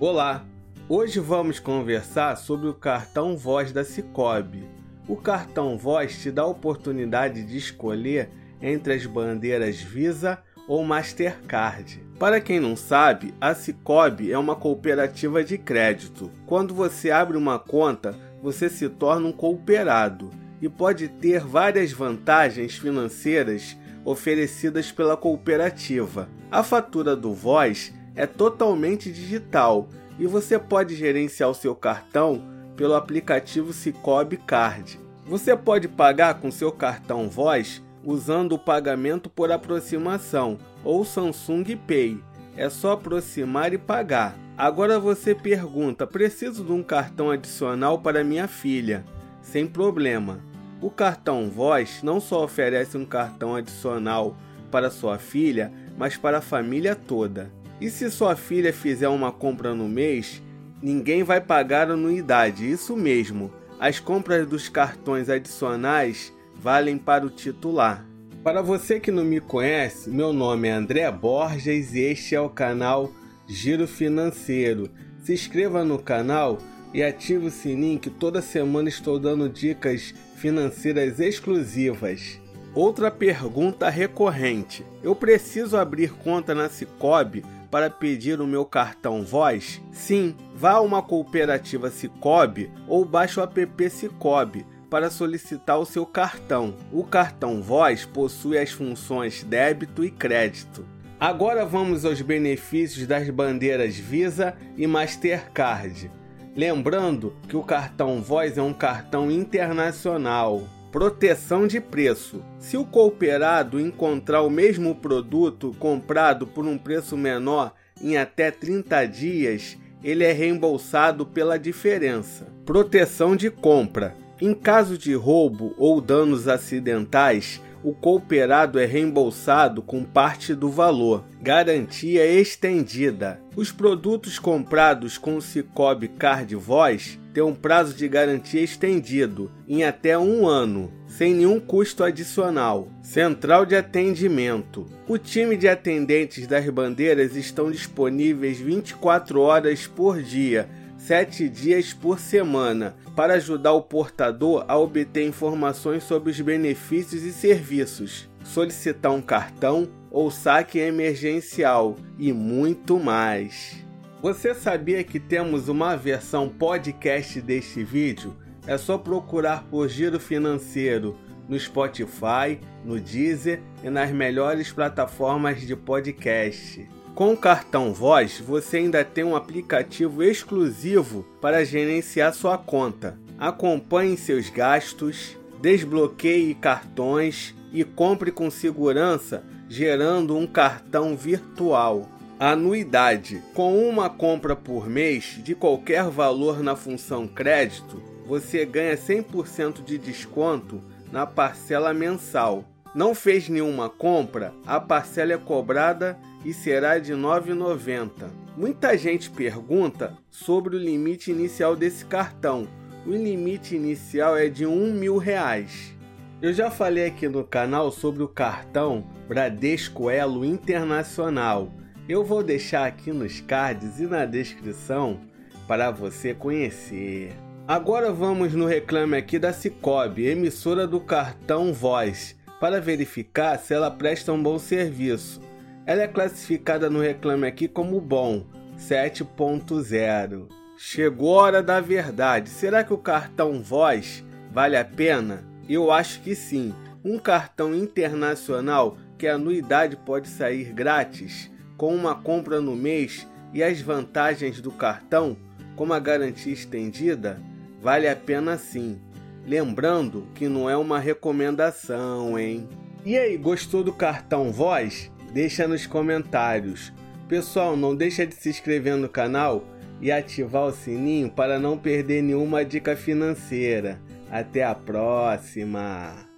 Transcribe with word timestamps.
Olá! 0.00 0.44
Hoje 0.88 1.20
vamos 1.20 1.60
conversar 1.60 2.34
sobre 2.36 2.66
o 2.66 2.74
cartão 2.74 3.36
Voz 3.36 3.70
da 3.70 3.84
Cicobi. 3.84 4.68
O 5.06 5.14
cartão 5.14 5.78
Voz 5.78 6.20
te 6.20 6.32
dá 6.32 6.42
a 6.42 6.46
oportunidade 6.46 7.44
de 7.44 7.56
escolher 7.56 8.28
entre 8.60 8.92
as 8.92 9.06
bandeiras 9.06 9.80
Visa 9.80 10.42
ou 10.66 10.82
Mastercard. 10.82 12.02
Para 12.18 12.40
quem 12.40 12.58
não 12.58 12.74
sabe, 12.74 13.32
a 13.40 13.54
Cicobi 13.54 14.32
é 14.32 14.36
uma 14.36 14.56
cooperativa 14.56 15.44
de 15.44 15.56
crédito. 15.56 16.28
Quando 16.44 16.74
você 16.74 17.12
abre 17.12 17.36
uma 17.36 17.60
conta, 17.60 18.18
você 18.42 18.68
se 18.68 18.88
torna 18.88 19.28
um 19.28 19.32
cooperado 19.32 20.28
e 20.60 20.68
pode 20.68 21.06
ter 21.06 21.38
várias 21.38 21.92
vantagens 21.92 22.76
financeiras 22.76 23.76
oferecidas 24.04 24.90
pela 24.90 25.16
cooperativa. 25.16 26.28
A 26.50 26.64
fatura 26.64 27.14
do 27.14 27.32
Voz 27.32 27.92
é 28.14 28.26
totalmente 28.26 29.10
digital 29.10 29.88
e 30.18 30.26
você 30.26 30.58
pode 30.58 30.94
gerenciar 30.94 31.50
o 31.50 31.54
seu 31.54 31.74
cartão 31.74 32.42
pelo 32.76 32.94
aplicativo 32.94 33.72
Cicobi 33.72 34.36
Card. 34.36 34.98
Você 35.26 35.56
pode 35.56 35.88
pagar 35.88 36.34
com 36.34 36.50
seu 36.50 36.70
cartão 36.70 37.28
Voz 37.28 37.82
usando 38.04 38.52
o 38.52 38.58
pagamento 38.58 39.30
por 39.30 39.50
aproximação 39.50 40.58
ou 40.84 41.04
Samsung 41.04 41.76
Pay. 41.86 42.22
É 42.56 42.68
só 42.68 42.92
aproximar 42.92 43.72
e 43.72 43.78
pagar. 43.78 44.36
Agora 44.56 45.00
você 45.00 45.34
pergunta: 45.34 46.06
preciso 46.06 46.62
de 46.62 46.72
um 46.72 46.82
cartão 46.82 47.30
adicional 47.30 47.98
para 47.98 48.22
minha 48.22 48.46
filha? 48.46 49.04
Sem 49.42 49.66
problema. 49.66 50.40
O 50.80 50.90
cartão 50.90 51.48
Voz 51.48 52.00
não 52.02 52.20
só 52.20 52.44
oferece 52.44 52.96
um 52.96 53.04
cartão 53.04 53.56
adicional 53.56 54.36
para 54.70 54.90
sua 54.90 55.18
filha, 55.18 55.72
mas 55.96 56.16
para 56.16 56.38
a 56.38 56.42
família 56.42 56.94
toda. 56.94 57.50
E 57.80 57.90
se 57.90 58.10
sua 58.10 58.36
filha 58.36 58.72
fizer 58.72 59.08
uma 59.08 59.32
compra 59.32 59.74
no 59.74 59.88
mês, 59.88 60.42
ninguém 60.80 61.22
vai 61.22 61.40
pagar 61.40 61.90
anuidade, 61.90 62.70
isso 62.70 62.96
mesmo. 62.96 63.50
As 63.80 63.98
compras 63.98 64.46
dos 64.46 64.68
cartões 64.68 65.28
adicionais 65.28 66.32
valem 66.54 66.96
para 66.96 67.26
o 67.26 67.30
titular. 67.30 68.06
Para 68.42 68.62
você 68.62 69.00
que 69.00 69.10
não 69.10 69.24
me 69.24 69.40
conhece, 69.40 70.08
meu 70.08 70.32
nome 70.32 70.68
é 70.68 70.72
André 70.72 71.10
Borges 71.10 71.94
e 71.94 72.00
este 72.00 72.34
é 72.34 72.40
o 72.40 72.48
canal 72.48 73.10
Giro 73.48 73.88
Financeiro. 73.88 74.90
Se 75.22 75.32
inscreva 75.32 75.84
no 75.84 75.98
canal 75.98 76.58
e 76.92 77.02
ative 77.02 77.46
o 77.46 77.50
sininho 77.50 77.98
que 77.98 78.10
toda 78.10 78.40
semana 78.40 78.88
estou 78.88 79.18
dando 79.18 79.48
dicas 79.48 80.14
financeiras 80.36 81.18
exclusivas. 81.18 82.38
Outra 82.74 83.10
pergunta 83.10 83.88
recorrente: 83.88 84.84
eu 85.02 85.14
preciso 85.16 85.76
abrir 85.76 86.10
conta 86.12 86.54
na 86.54 86.68
Cicobi 86.68 87.42
para 87.74 87.90
pedir 87.90 88.40
o 88.40 88.46
meu 88.46 88.64
cartão 88.64 89.24
Voz? 89.24 89.82
Sim, 89.90 90.36
vá 90.54 90.74
a 90.74 90.80
uma 90.80 91.02
cooperativa 91.02 91.90
Cicobi 91.90 92.70
ou 92.86 93.04
baixe 93.04 93.40
o 93.40 93.42
app 93.42 93.90
Cicobi 93.90 94.64
para 94.88 95.10
solicitar 95.10 95.80
o 95.80 95.84
seu 95.84 96.06
cartão. 96.06 96.76
O 96.92 97.02
cartão 97.02 97.60
Voz 97.60 98.04
possui 98.04 98.58
as 98.58 98.70
funções 98.70 99.42
débito 99.42 100.04
e 100.04 100.10
crédito. 100.12 100.86
Agora 101.18 101.66
vamos 101.66 102.04
aos 102.04 102.22
benefícios 102.22 103.08
das 103.08 103.28
bandeiras 103.28 103.96
Visa 103.96 104.54
e 104.76 104.86
Mastercard. 104.86 106.08
Lembrando 106.54 107.34
que 107.48 107.56
o 107.56 107.64
cartão 107.64 108.22
Voz 108.22 108.56
é 108.56 108.62
um 108.62 108.72
cartão 108.72 109.28
internacional. 109.28 110.62
Proteção 110.94 111.66
de 111.66 111.80
preço. 111.80 112.40
Se 112.56 112.76
o 112.76 112.84
cooperado 112.84 113.80
encontrar 113.80 114.42
o 114.42 114.48
mesmo 114.48 114.94
produto 114.94 115.74
comprado 115.80 116.46
por 116.46 116.64
um 116.64 116.78
preço 116.78 117.16
menor 117.16 117.74
em 118.00 118.16
até 118.16 118.52
30 118.52 119.04
dias, 119.06 119.76
ele 120.04 120.22
é 120.22 120.30
reembolsado 120.30 121.26
pela 121.26 121.58
diferença. 121.58 122.46
Proteção 122.64 123.34
de 123.34 123.50
compra. 123.50 124.14
Em 124.40 124.54
caso 124.54 124.96
de 124.96 125.12
roubo 125.14 125.74
ou 125.78 126.00
danos 126.00 126.46
acidentais, 126.46 127.60
o 127.82 127.92
cooperado 127.92 128.78
é 128.78 128.86
reembolsado 128.86 129.82
com 129.82 130.04
parte 130.04 130.54
do 130.54 130.70
valor. 130.70 131.24
Garantia 131.42 132.24
estendida. 132.24 133.40
Os 133.56 133.72
produtos 133.72 134.38
comprados 134.38 135.18
com 135.18 135.34
o 135.34 135.42
Cicobi 135.42 136.06
Card 136.06 136.54
Voz 136.54 137.18
têm 137.34 137.42
um 137.42 137.54
prazo 137.54 137.92
de 137.92 138.08
garantia 138.08 138.62
estendido 138.62 139.50
em 139.68 139.84
até 139.84 140.16
um 140.16 140.46
ano, 140.46 140.90
sem 141.06 141.34
nenhum 141.34 141.58
custo 141.58 142.04
adicional. 142.04 142.88
Central 143.02 143.66
de 143.66 143.74
atendimento. 143.74 144.86
O 145.06 145.18
time 145.18 145.56
de 145.56 145.68
atendentes 145.68 146.46
das 146.46 146.66
bandeiras 146.70 147.34
estão 147.34 147.70
disponíveis 147.70 148.58
24 148.58 149.40
horas 149.40 149.86
por 149.86 150.22
dia 150.22 150.70
sete 151.04 151.50
dias 151.50 151.92
por 151.92 152.18
semana 152.18 152.96
para 153.14 153.34
ajudar 153.34 153.74
o 153.74 153.82
portador 153.82 154.64
a 154.66 154.78
obter 154.78 155.26
informações 155.26 156.02
sobre 156.02 156.30
os 156.30 156.40
benefícios 156.40 157.22
e 157.22 157.32
serviços, 157.32 158.26
solicitar 158.42 159.12
um 159.12 159.20
cartão 159.20 159.86
ou 160.10 160.30
saque 160.30 160.78
emergencial 160.78 161.96
e 162.18 162.32
muito 162.32 162.98
mais. 162.98 163.83
Você 164.24 164.54
sabia 164.54 165.04
que 165.04 165.20
temos 165.20 165.68
uma 165.68 165.98
versão 165.98 166.48
podcast 166.48 167.42
deste 167.42 167.84
vídeo? 167.84 168.34
É 168.66 168.78
só 168.78 168.96
procurar 168.96 169.64
por 169.64 169.86
Giro 169.86 170.18
Financeiro 170.18 171.14
no 171.46 171.60
Spotify, 171.60 172.58
no 172.82 172.98
Deezer 172.98 173.60
e 173.82 173.90
nas 173.90 174.10
melhores 174.12 174.72
plataformas 174.72 175.60
de 175.60 175.76
podcast. 175.76 176.88
Com 177.14 177.34
o 177.34 177.36
cartão 177.36 177.92
Voz, 177.92 178.40
você 178.40 178.78
ainda 178.78 179.04
tem 179.04 179.24
um 179.24 179.36
aplicativo 179.36 180.22
exclusivo 180.22 181.26
para 181.38 181.62
gerenciar 181.62 182.32
sua 182.32 182.56
conta. 182.56 183.18
Acompanhe 183.38 184.16
seus 184.16 184.48
gastos, 184.48 185.36
desbloqueie 185.60 186.54
cartões 186.54 187.54
e 187.70 187.84
compre 187.84 188.30
com 188.30 188.50
segurança 188.50 189.44
gerando 189.68 190.34
um 190.34 190.46
cartão 190.46 191.14
virtual. 191.14 192.08
Anuidade: 192.38 193.40
com 193.54 193.78
uma 193.88 194.10
compra 194.10 194.56
por 194.56 194.88
mês 194.88 195.38
de 195.42 195.54
qualquer 195.54 196.04
valor 196.10 196.62
na 196.62 196.74
função 196.74 197.28
crédito, 197.28 198.02
você 198.26 198.64
ganha 198.66 198.96
100% 198.96 199.84
de 199.84 199.96
desconto 199.96 200.82
na 201.12 201.26
parcela 201.26 201.94
mensal. 201.94 202.64
Não 202.92 203.14
fez 203.14 203.48
nenhuma 203.48 203.88
compra? 203.88 204.52
A 204.66 204.80
parcela 204.80 205.32
é 205.32 205.38
cobrada 205.38 206.18
e 206.44 206.52
será 206.52 206.98
de 206.98 207.12
R$ 207.12 207.18
9,90. 207.20 208.10
Muita 208.56 208.98
gente 208.98 209.30
pergunta 209.30 210.16
sobre 210.28 210.76
o 210.76 210.78
limite 210.78 211.30
inicial 211.30 211.76
desse 211.76 212.04
cartão. 212.04 212.66
O 213.06 213.10
limite 213.10 213.76
inicial 213.76 214.36
é 214.36 214.48
de 214.48 214.66
um 214.66 214.92
mil 214.92 215.18
reais. 215.18 215.94
Eu 216.42 216.52
já 216.52 216.70
falei 216.70 217.06
aqui 217.06 217.28
no 217.28 217.44
canal 217.44 217.92
sobre 217.92 218.22
o 218.22 218.28
cartão 218.28 219.06
Bradesco 219.28 220.10
Elo 220.10 220.44
Internacional. 220.44 221.72
Eu 222.06 222.22
vou 222.22 222.42
deixar 222.42 222.86
aqui 222.86 223.10
nos 223.12 223.40
cards 223.40 223.98
e 223.98 224.06
na 224.06 224.26
descrição 224.26 225.20
para 225.66 225.90
você 225.90 226.34
conhecer. 226.34 227.32
Agora 227.66 228.12
vamos 228.12 228.52
no 228.52 228.66
reclame 228.66 229.16
aqui 229.16 229.38
da 229.38 229.54
Cicobi, 229.54 230.26
emissora 230.26 230.86
do 230.86 231.00
cartão 231.00 231.72
Voz, 231.72 232.36
para 232.60 232.78
verificar 232.78 233.58
se 233.58 233.72
ela 233.72 233.90
presta 233.90 234.34
um 234.34 234.42
bom 234.42 234.58
serviço. 234.58 235.40
Ela 235.86 236.02
é 236.02 236.08
classificada 236.08 236.90
no 236.90 237.00
Reclame 237.00 237.46
Aqui 237.46 237.66
como 237.66 237.98
bom, 238.02 238.44
7.0. 238.78 240.48
Chegou 240.76 241.38
a 241.38 241.42
hora 241.42 241.62
da 241.62 241.80
verdade. 241.80 242.50
Será 242.50 242.84
que 242.84 242.92
o 242.92 242.98
cartão 242.98 243.62
Voz 243.62 244.22
vale 244.52 244.76
a 244.76 244.84
pena? 244.84 245.42
Eu 245.66 245.90
acho 245.90 246.20
que 246.20 246.34
sim. 246.34 246.74
Um 247.02 247.18
cartão 247.18 247.74
internacional 247.74 248.98
que 249.16 249.26
a 249.26 249.36
anuidade 249.36 249.96
pode 249.96 250.28
sair 250.28 250.72
grátis, 250.72 251.50
com 251.76 251.94
uma 251.94 252.14
compra 252.14 252.60
no 252.60 252.74
mês 252.74 253.26
e 253.52 253.62
as 253.62 253.80
vantagens 253.80 254.60
do 254.60 254.70
cartão, 254.70 255.36
como 255.76 255.92
a 255.92 255.98
garantia 255.98 256.52
estendida, 256.52 257.40
vale 257.80 258.08
a 258.08 258.16
pena 258.16 258.58
sim. 258.58 258.98
Lembrando 259.46 260.26
que 260.34 260.48
não 260.48 260.68
é 260.68 260.76
uma 260.76 260.98
recomendação, 260.98 262.38
hein? 262.38 262.68
E 263.04 263.18
aí, 263.18 263.36
gostou 263.36 263.84
do 263.84 263.92
cartão 263.92 264.50
Voz? 264.50 265.10
Deixa 265.32 265.68
nos 265.68 265.86
comentários. 265.86 266.92
Pessoal, 267.28 267.76
não 267.76 267.94
deixa 267.94 268.26
de 268.26 268.34
se 268.34 268.48
inscrever 268.48 268.96
no 268.96 269.08
canal 269.08 269.64
e 270.00 270.10
ativar 270.10 270.64
o 270.64 270.72
sininho 270.72 271.30
para 271.30 271.58
não 271.58 271.76
perder 271.76 272.22
nenhuma 272.22 272.64
dica 272.64 272.96
financeira. 272.96 274.00
Até 274.30 274.64
a 274.64 274.74
próxima! 274.74 276.28